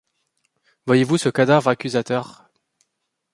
[0.87, 2.49] Voyez-vous ce cadavre accusateur